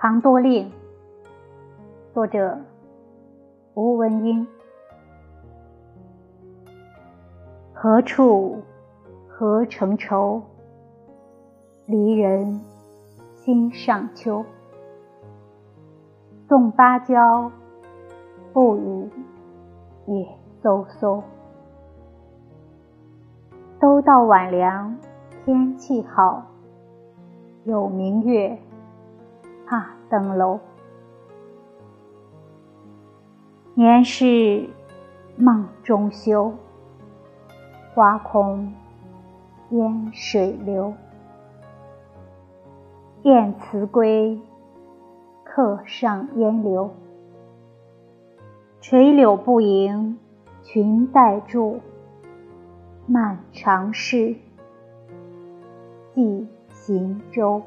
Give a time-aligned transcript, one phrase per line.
[0.00, 0.70] 唐多令，
[2.14, 2.56] 作者
[3.74, 4.46] 吴文英。
[7.72, 8.62] 何处
[9.26, 10.40] 何成愁？
[11.86, 12.60] 离人
[13.34, 14.44] 心上秋。
[16.46, 17.50] 纵芭蕉，
[18.52, 19.10] 不语
[20.06, 20.28] 也
[20.62, 21.20] 飕飕。
[23.80, 24.96] 都到晚凉，
[25.44, 26.46] 天气好，
[27.64, 28.56] 有明月，
[29.68, 30.58] 怕登楼。
[33.74, 34.66] 年是
[35.36, 36.54] 梦中休，
[37.92, 38.72] 花空
[39.68, 40.94] 烟水流。
[43.24, 44.40] 燕辞归，
[45.44, 46.94] 客上烟柳。
[48.80, 50.18] 垂柳不迎，
[50.62, 51.80] 裙带住。
[53.06, 54.34] 漫长事，
[56.14, 57.60] 寄行舟。